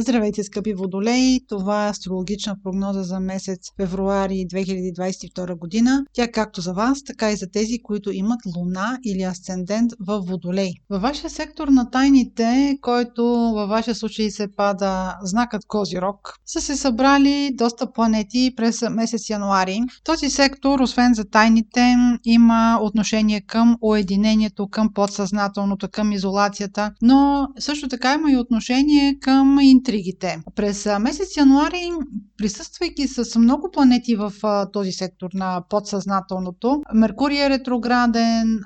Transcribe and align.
Здравейте, 0.00 0.44
скъпи 0.44 0.74
водолеи! 0.74 1.40
Това 1.48 1.86
е 1.86 1.90
астрологична 1.90 2.56
прогноза 2.62 3.02
за 3.02 3.20
месец 3.20 3.58
февруари 3.80 4.34
2022 4.34 5.58
година. 5.58 6.04
Тя 6.12 6.28
както 6.28 6.60
за 6.60 6.72
вас, 6.72 7.04
така 7.04 7.32
и 7.32 7.36
за 7.36 7.50
тези, 7.50 7.78
които 7.82 8.10
имат 8.12 8.40
луна 8.56 8.98
или 9.04 9.22
асцендент 9.22 9.92
в 10.06 10.20
водолей. 10.20 10.72
Във 10.90 11.02
вашия 11.02 11.30
сектор 11.30 11.68
на 11.68 11.90
тайните, 11.90 12.78
който 12.80 13.24
във 13.54 13.68
вашия 13.68 13.94
случай 13.94 14.30
се 14.30 14.48
пада 14.56 15.16
знакът 15.22 15.62
Козирог, 15.68 16.34
са 16.46 16.60
се 16.60 16.76
събрали 16.76 17.50
доста 17.54 17.92
планети 17.92 18.52
през 18.56 18.82
месец 18.90 19.30
януари. 19.30 19.80
Този 20.04 20.30
сектор, 20.30 20.80
освен 20.80 21.14
за 21.14 21.24
тайните, 21.24 21.96
има 22.24 22.78
отношение 22.82 23.40
към 23.40 23.76
уединението, 23.80 24.68
към 24.68 24.92
подсъзнателното, 24.94 25.88
към 25.92 26.12
изолацията, 26.12 26.90
но 27.02 27.48
също 27.58 27.88
така 27.88 28.14
има 28.14 28.32
и 28.32 28.36
отношение 28.36 29.18
към 29.20 29.58
интригите. 29.90 30.42
През 30.54 30.88
месец 31.00 31.36
януари, 31.36 31.90
присъствайки 32.38 33.08
с 33.08 33.38
много 33.38 33.70
планети 33.72 34.16
в 34.16 34.32
този 34.72 34.92
сектор 34.92 35.28
на 35.34 35.62
подсъзнателното, 35.68 36.82
Меркурий 36.94 37.38
е 37.38 37.50
ретрограден, 37.50 38.60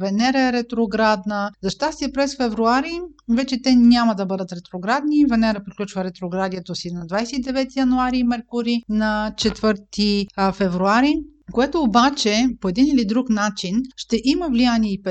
Венера 0.00 0.40
е 0.40 0.52
ретроградна. 0.52 1.50
За 1.62 1.70
щастие 1.70 2.12
през 2.12 2.36
февруари 2.36 3.00
вече 3.28 3.62
те 3.62 3.74
няма 3.74 4.14
да 4.14 4.26
бъдат 4.26 4.52
ретроградни. 4.52 5.26
Венера 5.30 5.64
приключва 5.64 6.04
ретроградието 6.04 6.74
си 6.74 6.90
на 6.92 7.06
29 7.06 7.76
януари, 7.76 8.22
Меркурий 8.22 8.80
на 8.88 9.32
4 9.36 10.52
февруари 10.52 11.14
което 11.52 11.82
обаче 11.82 12.46
по 12.60 12.68
един 12.68 12.86
или 12.86 13.04
друг 13.04 13.28
начин 13.28 13.82
ще 13.96 14.20
има 14.24 14.48
влияние 14.48 14.92
и 14.92 15.02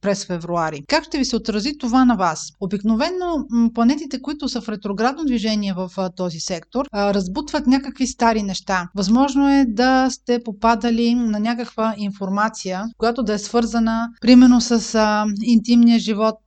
през 0.00 0.26
февруари. 0.26 0.82
Как 0.88 1.04
ще 1.04 1.18
ви 1.18 1.24
се 1.24 1.36
отрази 1.36 1.78
това 1.78 2.04
на 2.04 2.16
вас? 2.16 2.48
Обикновено 2.60 3.46
планетите, 3.74 4.22
които 4.22 4.48
са 4.48 4.60
в 4.60 4.68
ретроградно 4.68 5.24
движение 5.24 5.72
в 5.72 5.90
този 6.16 6.40
сектор, 6.40 6.86
разбутват 6.94 7.66
някакви 7.66 8.06
стари 8.06 8.42
неща. 8.42 8.88
Възможно 8.94 9.48
е 9.48 9.64
да 9.68 10.10
сте 10.10 10.42
попадали 10.44 11.14
на 11.14 11.40
някаква 11.40 11.94
информация, 11.98 12.84
която 12.98 13.22
да 13.22 13.32
е 13.32 13.38
свързана 13.38 14.08
примерно 14.20 14.60
с 14.60 14.98
интимния 15.42 15.98
живот 15.98 16.38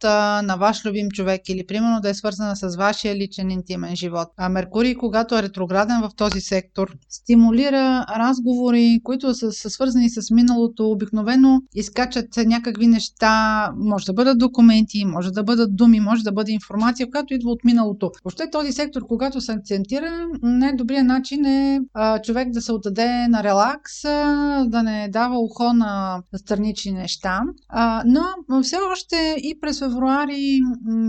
на 0.44 0.56
ваш 0.59 0.86
любим 0.86 1.09
човек 1.09 1.50
или 1.50 1.66
примерно 1.66 2.00
да 2.02 2.09
е 2.09 2.14
свързана 2.14 2.56
с 2.56 2.75
вашия 2.75 3.16
личен 3.16 3.52
интимен 3.52 3.95
живот. 3.95 4.28
А 4.38 4.50
Меркурий, 4.50 4.95
когато 4.95 5.38
е 5.38 5.44
ретрограден 5.44 6.02
в 6.02 6.09
този 6.16 6.42
сектор, 6.42 6.95
стимулира 7.09 8.06
разговори, 8.18 9.00
които 9.03 9.22
които 9.23 9.39
са, 9.39 9.52
са 9.52 9.69
свързани 9.69 10.09
с 10.09 10.31
миналото, 10.31 10.91
обикновено 10.91 11.61
изкачат 11.75 12.27
някакви 12.38 12.88
неща, 12.88 13.71
може 13.77 14.05
да 14.05 14.13
бъдат 14.13 14.38
документи, 14.38 15.05
може 15.05 15.31
да 15.31 15.43
бъдат 15.43 15.75
думи, 15.75 15.99
може 15.99 16.23
да 16.23 16.31
бъде 16.31 16.52
информация, 16.52 17.09
която 17.09 17.33
идва 17.33 17.51
от 17.51 17.63
миналото. 17.63 18.11
Въобще 18.23 18.49
този 18.51 18.71
сектор, 18.71 19.01
когато 19.07 19.41
се 19.41 19.51
акцентира, 19.51 20.27
най-добрият 20.41 21.07
начин 21.07 21.45
е 21.45 21.79
а, 21.94 22.21
човек 22.21 22.49
да 22.51 22.61
се 22.61 22.71
отдаде 22.71 23.27
на 23.27 23.44
релакс, 23.44 24.05
а, 24.05 24.66
да 24.67 24.83
не 24.83 25.09
дава 25.09 25.39
ухо 25.39 25.73
на 25.73 26.21
странични 26.35 26.91
неща. 26.91 27.41
А, 27.69 28.03
но 28.05 28.63
все 28.63 28.77
още 28.91 29.35
и 29.38 29.59
през 29.61 29.79
февруари 29.79 30.59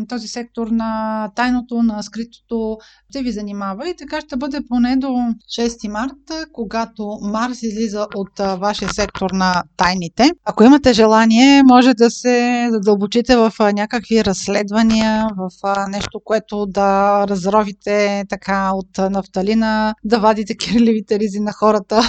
този 0.08 0.28
сектор 0.28 0.66
на 0.66 1.30
тайното, 1.36 1.82
на 1.82 2.02
скритото 2.02 2.78
ще 3.10 3.22
ви 3.22 3.32
занимава 3.32 3.88
и 3.88 3.96
така 3.98 4.20
ще 4.20 4.36
бъде 4.36 4.60
поне 4.68 4.96
до 4.96 5.06
6 5.06 5.88
марта, 5.88 6.46
когато 6.52 7.18
Марс 7.22 7.62
излиза 7.62 8.03
от 8.14 8.58
вашия 8.58 8.88
сектор 8.88 9.30
на 9.30 9.62
тайните. 9.77 10.30
Ако 10.44 10.64
имате 10.64 10.92
желание, 10.92 11.62
може 11.62 11.94
да 11.94 12.10
се 12.10 12.69
задълбочите 12.70 13.36
в 13.36 13.52
някакви 13.72 14.24
разследвания, 14.24 15.27
в 15.36 15.50
нещо, 15.88 16.20
което 16.25 16.66
да 16.66 17.25
разровите 17.28 18.25
така 18.28 18.70
от 18.75 19.10
нафталина, 19.10 19.94
да 20.05 20.19
вадите 20.19 20.56
кирливите 20.58 21.19
ризи 21.19 21.41
на 21.41 21.52
хората. 21.52 22.00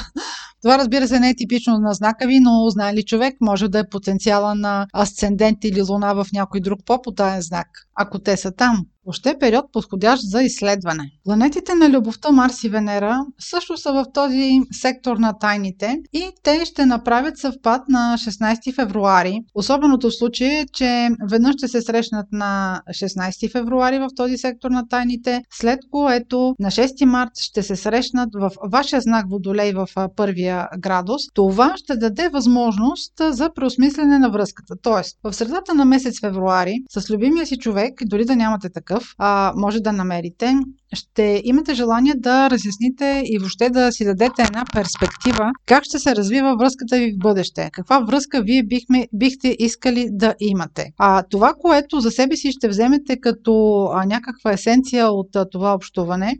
Това 0.61 0.77
разбира 0.77 1.07
се 1.07 1.19
не 1.19 1.29
е 1.29 1.35
типично 1.35 1.77
на 1.77 1.93
знака 1.93 2.27
ви, 2.27 2.39
но 2.39 2.69
знае 2.69 2.93
ли 2.93 3.03
човек, 3.03 3.35
може 3.41 3.67
да 3.67 3.79
е 3.79 3.89
потенциала 3.89 4.55
на 4.55 4.87
асцендент 4.93 5.63
или 5.63 5.81
луна 5.81 6.13
в 6.13 6.25
някой 6.33 6.59
друг 6.59 6.79
по-потаен 6.85 7.41
знак, 7.41 7.67
ако 7.95 8.19
те 8.19 8.37
са 8.37 8.51
там. 8.51 8.85
Въобще 9.05 9.29
е 9.29 9.39
период 9.39 9.65
подходящ 9.71 10.23
за 10.29 10.41
изследване. 10.43 11.11
Планетите 11.23 11.75
на 11.75 11.89
любовта 11.89 12.31
Марс 12.31 12.63
и 12.63 12.69
Венера 12.69 13.25
също 13.39 13.77
са 13.77 13.93
в 13.93 14.05
този 14.13 14.61
сектор 14.71 15.17
на 15.17 15.39
тайните 15.39 15.97
и 16.13 16.29
те 16.43 16.65
ще 16.65 16.85
направят 16.85 17.37
съвпад 17.37 17.81
на 17.89 18.15
16 18.17 18.75
февруари. 18.75 19.39
Особеното 19.55 20.09
в 20.09 20.15
случай 20.15 20.47
е, 20.47 20.65
че 20.73 21.09
веднъж 21.29 21.55
ще 21.57 21.67
се 21.67 21.81
срещнат 21.81 22.25
на 22.31 22.81
16 22.89 23.51
февруари 23.51 23.99
в 23.99 24.07
този 24.15 24.37
сектор 24.37 24.71
на 24.71 24.87
тайните, 24.87 25.41
след 25.49 25.79
което 25.91 26.55
на 26.59 26.71
6 26.71 27.05
март 27.05 27.31
ще 27.39 27.63
се 27.63 27.75
срещнат 27.75 28.29
в 28.33 28.51
вашия 28.71 29.01
знак 29.01 29.25
Водолей 29.29 29.73
в 29.73 29.87
първия 30.15 30.67
градус. 30.79 31.21
Това 31.33 31.73
ще 31.77 31.95
даде 31.95 32.29
възможност 32.29 33.13
за 33.29 33.49
преосмислене 33.55 34.19
на 34.19 34.29
връзката. 34.29 34.75
Тоест, 34.81 35.17
в 35.23 35.33
средата 35.33 35.73
на 35.73 35.85
месец 35.85 36.19
февруари 36.19 36.75
с 36.89 37.09
любимия 37.09 37.45
си 37.45 37.57
човек, 37.57 37.93
дори 38.05 38.25
да 38.25 38.35
нямате 38.35 38.69
такъв, 38.69 38.94
такъв, 38.95 39.15
а, 39.17 39.53
може 39.55 39.79
да 39.79 39.91
намерите, 39.91 40.55
ще 40.93 41.41
имате 41.45 41.73
желание 41.73 42.13
да 42.17 42.49
разясните 42.49 43.23
и 43.25 43.39
въобще 43.39 43.69
да 43.69 43.91
си 43.91 44.05
дадете 44.05 44.41
една 44.41 44.63
перспектива 44.73 45.51
как 45.65 45.83
ще 45.83 45.99
се 45.99 46.15
развива 46.15 46.55
връзката 46.59 46.97
ви 46.97 47.11
в 47.11 47.17
бъдеще. 47.17 47.69
Каква 47.73 47.99
връзка 47.99 48.41
вие 48.41 48.63
бихме, 48.63 49.07
бихте 49.13 49.55
искали 49.59 50.07
да 50.11 50.35
имате. 50.39 50.85
А 50.97 51.23
това, 51.29 51.53
което 51.61 51.99
за 51.99 52.11
себе 52.11 52.35
си 52.35 52.51
ще 52.51 52.67
вземете 52.67 53.19
като 53.19 53.83
а, 53.93 54.05
някаква 54.05 54.51
есенция 54.51 55.07
от 55.11 55.35
а, 55.35 55.45
това 55.51 55.73
общуване, 55.73 56.35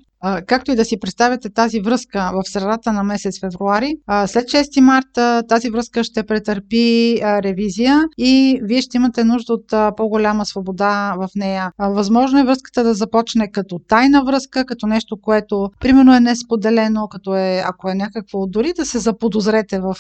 както 0.48 0.72
и 0.72 0.76
да 0.76 0.86
си 0.86 1.00
представяте 1.00 1.50
тази 1.50 1.80
връзка 1.80 2.32
в 2.34 2.50
средата 2.50 2.94
на 2.94 3.04
месец 3.04 3.40
февруари. 3.40 3.96
След 4.26 4.46
6 4.46 4.80
марта 4.82 5.44
тази 5.50 5.70
връзка 5.70 6.04
ще 6.04 6.24
претърпи 6.24 7.20
ревизия 7.24 8.04
и 8.18 8.60
вие 8.64 8.82
ще 8.82 8.98
имате 8.98 9.24
нужда 9.24 9.54
от 9.54 9.96
по-голяма 9.98 10.46
свобода 10.46 11.16
в 11.20 11.30
нея. 11.36 11.72
Възможно 11.80 12.40
е 12.40 12.44
връзката 12.44 12.84
да 12.84 12.94
започне 12.94 13.52
като 13.52 13.80
тайна 13.88 14.24
връзка, 14.26 14.66
като 14.66 14.88
нещо, 14.88 15.18
което 15.22 15.70
примерно 15.80 16.16
е 16.16 16.20
несподелено, 16.20 17.08
като 17.08 17.36
е, 17.36 17.64
ако 17.66 17.90
е 17.90 17.96
някакво, 17.96 18.48
дори 18.48 18.74
да 18.74 18.86
се 18.86 19.00
заподозрете 19.00 19.80
в 19.80 19.96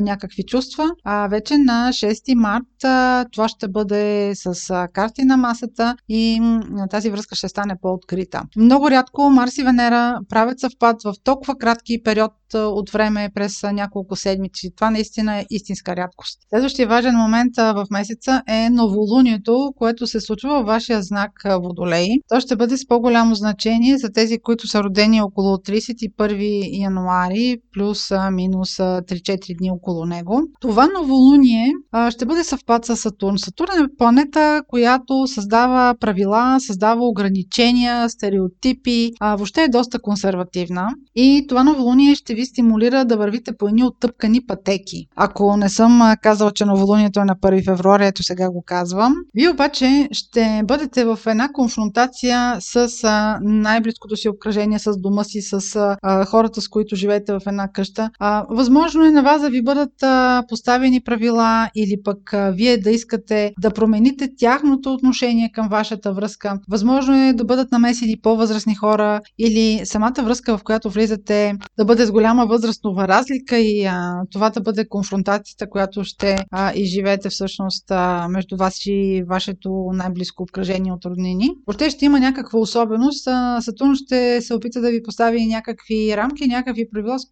някакви 0.00 0.42
чувства. 0.42 0.90
А 1.04 1.28
вече 1.28 1.58
на 1.58 1.88
6 1.92 2.34
марта 2.34 3.24
това 3.32 3.48
ще 3.48 3.68
бъде 3.68 4.32
с 4.34 4.88
карти 4.92 5.24
на 5.24 5.36
масата 5.36 5.96
и 6.08 6.40
тази 6.90 7.10
връзка 7.10 7.34
ще 7.34 7.48
стане 7.48 7.74
по-открита. 7.82 8.42
Много 8.56 8.90
рядко 8.90 9.30
Марс 9.30 9.58
и 9.58 9.62
Венера 9.68 10.20
правят 10.28 10.60
съвпад 10.60 11.02
в 11.02 11.14
толкова 11.24 11.58
кратки 11.58 12.02
период 12.02 12.32
от 12.54 12.90
време 12.90 13.30
през 13.34 13.62
няколко 13.62 14.16
седмици. 14.16 14.70
Това 14.76 14.90
наистина 14.90 15.38
е 15.38 15.46
истинска 15.50 15.96
рядкост. 15.96 16.38
Следващия 16.50 16.88
важен 16.88 17.14
момент 17.14 17.56
в 17.56 17.86
месеца 17.90 18.42
е 18.48 18.70
новолунието, 18.70 19.72
което 19.76 20.06
се 20.06 20.20
случва 20.20 20.50
във 20.50 20.66
вашия 20.66 21.02
знак 21.02 21.30
Водолей. 21.62 22.08
То 22.28 22.40
ще 22.40 22.56
бъде 22.56 22.76
с 22.76 22.86
по-голямо 22.86 23.34
значение 23.34 23.98
за 23.98 24.12
тези, 24.12 24.38
които 24.38 24.68
са 24.68 24.82
родени 24.82 25.22
около 25.22 25.56
31 25.56 26.82
януари, 26.82 27.56
плюс 27.74 28.10
минус 28.32 28.76
3-4 28.76 29.58
дни 29.58 29.70
около 29.70 30.06
него. 30.06 30.42
Това 30.60 30.86
новолуние 30.86 31.72
ще 32.10 32.26
бъде 32.26 32.44
съвпад 32.44 32.84
с 32.84 32.96
Сатурн. 32.96 33.38
Сатурн 33.38 33.84
е 33.84 33.96
планета, 33.98 34.62
която 34.68 35.26
създава 35.26 35.94
правила, 36.00 36.56
създава 36.60 37.08
ограничения, 37.08 38.10
стереотипи, 38.10 39.10
въобще 39.20 39.62
е 39.62 39.68
доста 39.68 39.98
консервативна. 39.98 40.88
И 41.14 41.44
това 41.48 41.64
новолуние 41.64 42.14
ще 42.14 42.34
ви 42.38 42.46
стимулира 42.46 43.04
да 43.04 43.16
вървите 43.16 43.52
по 43.58 43.68
едни 43.68 43.84
оттъпкани 43.84 44.46
пътеки. 44.46 45.06
Ако 45.16 45.56
не 45.56 45.68
съм 45.68 46.14
казала, 46.22 46.52
че 46.52 46.64
новолунието 46.64 47.20
е 47.20 47.24
на 47.24 47.36
1 47.36 47.64
февруари, 47.64 48.06
ето 48.06 48.22
сега 48.22 48.50
го 48.50 48.62
казвам. 48.66 49.14
Вие 49.34 49.50
обаче 49.50 50.08
ще 50.12 50.62
бъдете 50.64 51.04
в 51.04 51.18
една 51.26 51.48
конфронтация 51.52 52.56
с 52.60 52.88
най-близкото 53.42 54.16
си 54.16 54.28
обкръжение, 54.28 54.78
с 54.78 54.92
дома 54.96 55.24
си, 55.24 55.40
с 55.40 55.96
хората, 56.26 56.60
с 56.60 56.68
които 56.68 56.96
живеете 56.96 57.32
в 57.32 57.40
една 57.46 57.68
къща. 57.72 58.10
Възможно 58.50 59.04
е 59.04 59.10
на 59.10 59.22
вас 59.22 59.42
да 59.42 59.50
ви 59.50 59.62
бъдат 59.62 59.92
поставени 60.48 61.00
правила 61.00 61.70
или 61.76 62.02
пък 62.04 62.34
вие 62.52 62.76
да 62.76 62.90
искате 62.90 63.52
да 63.60 63.70
промените 63.70 64.28
тяхното 64.38 64.92
отношение 64.92 65.50
към 65.54 65.68
вашата 65.68 66.12
връзка. 66.12 66.58
Възможно 66.68 67.14
е 67.14 67.32
да 67.32 67.44
бъдат 67.44 67.72
намесени 67.72 68.16
по-възрастни 68.22 68.74
хора 68.74 69.20
или 69.38 69.80
самата 69.84 70.22
връзка, 70.22 70.58
в 70.58 70.62
която 70.62 70.90
влизате, 70.90 71.54
да 71.78 71.84
бъде 71.84 72.06
с 72.06 72.10
голяма 72.10 72.27
голяма 72.28 72.46
възрастова 72.46 73.08
разлика 73.08 73.58
и 73.58 73.84
а, 73.84 74.22
това 74.30 74.50
да 74.50 74.60
бъде 74.60 74.88
конфронтацията, 74.88 75.70
която 75.70 76.04
ще 76.04 76.36
а, 76.50 76.72
изживеете 76.74 77.28
всъщност 77.28 77.90
а, 77.90 78.28
между 78.28 78.56
вас 78.56 78.86
и 78.86 79.24
вашето 79.28 79.90
най-близко 79.92 80.42
обкръжение 80.42 80.92
от 80.92 81.04
роднини. 81.04 81.50
Въобще 81.66 81.90
ще 81.90 82.04
има 82.04 82.20
някаква 82.20 82.58
особеност. 82.58 83.26
А, 83.26 83.60
Сатурн 83.60 83.94
ще 83.94 84.40
се 84.40 84.54
опита 84.54 84.80
да 84.80 84.90
ви 84.90 85.02
постави 85.02 85.46
някакви 85.46 86.16
рамки, 86.16 86.46
някакви 86.46 86.90
правила, 86.90 87.18
с 87.18 87.24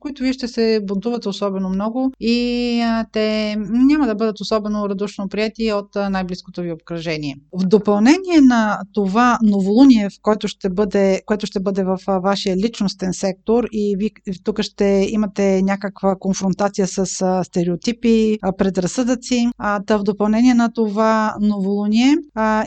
които 0.00 0.22
вие 0.22 0.32
ще 0.32 0.48
се 0.48 0.80
бунтувате 0.82 1.28
особено 1.28 1.68
много 1.68 2.12
и 2.20 2.80
а, 2.80 3.04
те 3.12 3.56
няма 3.58 4.06
да 4.06 4.14
бъдат 4.14 4.40
особено 4.40 4.88
радушно 4.88 5.28
прияти 5.28 5.72
от 5.72 5.96
а, 5.96 6.10
най-близкото 6.10 6.62
ви 6.62 6.72
обкръжение. 6.72 7.36
В 7.52 7.66
допълнение 7.66 8.40
на 8.40 8.78
това 8.94 9.38
новолуние, 9.42 10.08
в 10.08 10.12
което 10.22 10.48
ще 10.48 10.70
бъде, 10.70 11.22
което 11.26 11.46
ще 11.46 11.60
бъде 11.60 11.84
в 11.84 11.98
а, 12.06 12.18
вашия 12.18 12.56
личностен 12.56 13.12
сектор 13.12 13.64
и 13.72 13.96
ви 13.98 14.10
тук 14.44 14.62
ще 14.62 15.08
имате 15.10 15.62
някаква 15.62 16.16
конфронтация 16.20 16.86
с 16.86 17.06
стереотипи, 17.44 18.38
предразсъдъци. 18.58 19.48
А, 19.58 19.80
да 19.80 19.98
в 19.98 20.02
допълнение 20.02 20.54
на 20.54 20.72
това 20.72 21.34
новолуние 21.40 22.16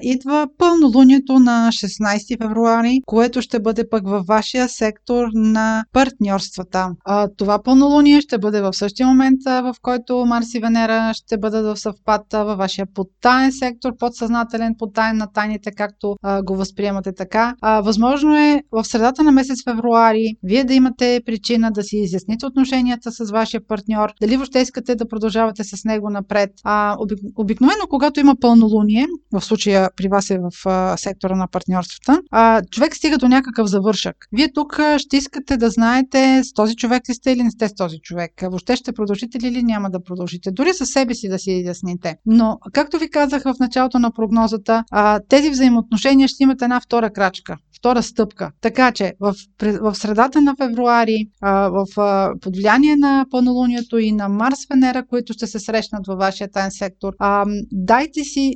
идва 0.02 0.48
пълнолунието 0.58 1.40
на 1.40 1.70
16 1.72 2.42
февруари, 2.42 3.02
което 3.06 3.42
ще 3.42 3.60
бъде 3.60 3.90
пък 3.90 4.08
във 4.08 4.26
вашия 4.26 4.70
сектор 4.70 5.28
на 5.34 5.84
партньорствата. 5.94 6.90
Това 7.38 7.64
пълнолуние 7.64 8.22
ще 8.22 8.38
бъде 8.38 8.62
в 8.62 8.74
същия 8.74 9.08
момент, 9.08 9.40
в 9.46 9.76
който 9.82 10.26
Марс 10.26 10.54
и 10.54 10.60
Венера 10.60 11.12
ще 11.14 11.38
бъдат 11.38 11.66
в 11.66 11.82
съвпад 11.82 12.22
във 12.34 12.58
вашия 12.58 12.88
подтаен 12.94 13.52
сектор, 13.52 13.92
подсъзнателен, 14.00 14.76
подтаен 14.78 15.18
на 15.18 15.28
тайните, 15.34 15.72
както 15.72 16.16
го 16.44 16.56
възприемате 16.56 17.14
така. 17.14 17.56
Възможно 17.84 18.38
е 18.38 18.62
в 18.72 18.84
средата 18.84 19.24
на 19.24 19.32
месец 19.32 19.64
февруари 19.64 20.36
вие 20.44 20.64
да 20.64 20.74
имате 20.74 21.22
причина 21.52 21.72
да 21.72 21.84
си 21.84 21.98
изясните 21.98 22.46
отношенията 22.46 23.12
с 23.12 23.32
вашия 23.32 23.62
партньор, 23.68 24.10
дали 24.22 24.38
въобще 24.38 24.60
искате 24.60 24.96
да 24.96 25.08
продължавате 25.08 25.64
с 25.64 25.86
него 25.86 26.10
напред. 26.10 26.50
А, 26.64 26.96
обик, 27.00 27.20
обикновено, 27.36 27.88
когато 27.90 28.20
има 28.20 28.36
пълнолуние, 28.42 29.08
в 29.34 29.42
случая 29.42 29.90
при 29.96 30.08
вас 30.08 30.30
е 30.30 30.40
в 30.40 30.70
а, 30.70 30.98
сектора 30.98 31.36
на 31.36 31.48
партньорствата, 31.48 32.22
а, 32.32 32.62
човек 32.72 32.96
стига 32.96 33.18
до 33.18 33.28
някакъв 33.28 33.68
завършък. 33.68 34.16
Вие 34.32 34.54
тук 34.54 34.80
ще 34.98 35.18
искате 35.18 35.58
да 35.58 35.70
знаете 35.70 36.42
с 36.44 36.54
този 36.54 36.76
човек 36.76 37.10
ли 37.10 37.14
сте 37.14 37.32
или 37.32 37.44
не 37.44 37.52
сте 37.52 37.68
с 37.68 37.74
този 37.74 37.98
човек. 38.02 38.32
Въобще 38.42 38.76
ще 38.76 38.92
продължите 38.92 39.40
ли 39.40 39.48
или 39.48 39.64
няма 39.64 39.90
да 39.90 40.04
продължите. 40.04 40.52
Дори 40.52 40.74
със 40.74 40.90
себе 40.90 41.14
си 41.14 41.30
да 41.30 41.40
си 41.40 41.52
изясните. 41.52 42.16
Но, 42.26 42.58
както 42.74 42.98
ви 42.98 43.10
казах 43.10 43.44
в 43.44 43.56
началото 43.60 44.00
на 44.00 44.12
прогнозата, 44.12 44.84
а, 44.92 45.20
тези 45.30 45.50
взаимоотношения 45.50 46.28
ще 46.28 46.44
имат 46.44 46.62
една 46.62 46.80
втора 46.80 47.10
крачка, 47.10 47.58
втора 47.82 48.04
стъпка. 48.04 48.52
Така 48.62 48.92
че 48.92 49.14
в, 49.20 49.36
в 49.82 49.96
средата 49.96 50.42
на 50.42 50.56
февруари, 50.56 51.28
а, 51.42 51.70
в, 51.70 51.86
а, 51.98 52.32
под 52.42 52.56
влияние 52.56 52.96
на 52.96 53.26
пълнолунието 53.32 53.98
и 53.98 54.12
на 54.12 54.30
Марс 54.30 54.60
Венера, 54.70 55.06
които 55.06 55.34
ще 55.34 55.48
се 55.48 55.60
срещнат 55.60 56.08
във 56.08 56.18
вашия 56.18 56.52
тайн 56.52 56.72
сектор, 56.72 57.14
а, 57.20 57.46
дайте 57.72 58.24
си 58.24 58.54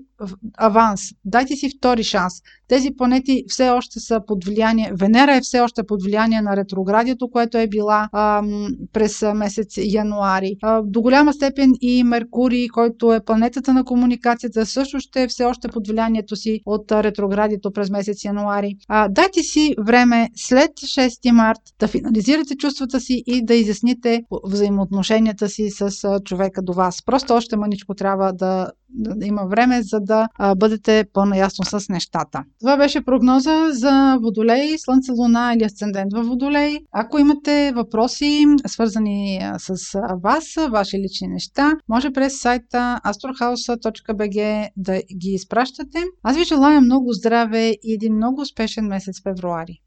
аванс, 0.57 1.01
дайте 1.25 1.55
си 1.55 1.69
втори 1.77 2.03
шанс. 2.03 2.33
Тези 2.67 2.91
планети 2.97 3.43
все 3.47 3.69
още 3.69 3.99
са 3.99 4.21
под 4.27 4.45
влияние, 4.45 4.91
Венера 4.99 5.35
е 5.35 5.41
все 5.41 5.59
още 5.59 5.83
под 5.83 6.03
влияние 6.03 6.41
на 6.41 6.57
ретроградието, 6.57 7.29
което 7.31 7.57
е 7.57 7.67
била 7.67 8.09
а, 8.11 8.43
през 8.93 9.21
месец 9.35 9.77
януари. 9.77 10.55
А, 10.61 10.81
до 10.81 11.01
голяма 11.01 11.33
степен 11.33 11.73
и 11.81 12.03
Меркурий, 12.03 12.67
който 12.67 13.13
е 13.13 13.23
планетата 13.25 13.73
на 13.73 13.83
комуникацията, 13.83 14.65
също 14.65 14.99
ще 14.99 15.23
е 15.23 15.27
все 15.27 15.45
още 15.45 15.67
под 15.67 15.87
влиянието 15.87 16.35
си 16.35 16.59
от 16.65 16.91
ретроградието 16.91 17.71
през 17.71 17.89
месец 17.89 18.23
януари. 18.23 18.75
А, 18.87 19.09
дайте 19.15 19.43
си 19.43 19.75
време 19.79 20.29
след 20.35 20.71
6 20.71 21.31
март 21.31 21.59
да 21.79 21.87
финализирате 21.87 22.55
чувствата 22.55 22.99
си 22.99 23.23
и 23.27 23.45
да 23.45 23.55
изясните 23.55 24.21
взаимоотношенията 24.43 25.49
си 25.49 25.69
с 25.69 26.19
човека 26.25 26.61
до 26.61 26.73
вас. 26.73 27.05
Просто 27.05 27.33
още 27.33 27.57
маничко 27.57 27.95
трябва 27.95 28.33
да 28.33 28.71
да, 28.95 29.25
има 29.25 29.45
време, 29.45 29.81
за 29.81 29.99
да 29.99 30.27
а, 30.35 30.55
бъдете 30.55 31.05
по-наясно 31.13 31.65
с 31.65 31.89
нещата. 31.89 32.43
Това 32.59 32.77
беше 32.77 33.05
прогноза 33.05 33.69
за 33.71 34.17
Водолей, 34.21 34.77
Слънце, 34.77 35.11
Луна 35.11 35.53
или 35.55 35.63
Асцендент 35.63 36.13
в 36.13 36.23
Водолей. 36.23 36.77
Ако 36.91 37.19
имате 37.19 37.71
въпроси, 37.75 38.45
свързани 38.67 39.39
с 39.57 39.99
вас, 40.23 40.55
ваши 40.71 40.97
лични 40.97 41.27
неща, 41.27 41.73
може 41.89 42.11
през 42.11 42.41
сайта 42.41 42.99
astrohouse.bg 43.05 44.69
да 44.77 45.01
ги 45.17 45.29
изпращате. 45.29 46.03
Аз 46.23 46.37
ви 46.37 46.43
желая 46.43 46.81
много 46.81 47.11
здраве 47.11 47.69
и 47.83 47.93
един 47.93 48.15
много 48.15 48.41
успешен 48.41 48.85
месец 48.85 49.21
февруари. 49.23 49.81